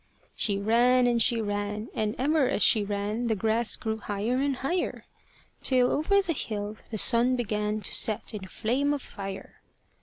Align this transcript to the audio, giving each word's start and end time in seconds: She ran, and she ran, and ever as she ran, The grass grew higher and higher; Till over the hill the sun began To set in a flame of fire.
She 0.35 0.57
ran, 0.57 1.05
and 1.05 1.21
she 1.21 1.39
ran, 1.41 1.89
and 1.93 2.15
ever 2.17 2.49
as 2.49 2.63
she 2.63 2.83
ran, 2.83 3.27
The 3.27 3.35
grass 3.35 3.75
grew 3.75 3.99
higher 3.99 4.37
and 4.37 4.55
higher; 4.55 5.05
Till 5.61 5.91
over 5.91 6.23
the 6.23 6.33
hill 6.33 6.77
the 6.89 6.97
sun 6.97 7.35
began 7.35 7.81
To 7.81 7.93
set 7.93 8.33
in 8.33 8.43
a 8.45 8.49
flame 8.49 8.95
of 8.95 9.03
fire. 9.03 9.61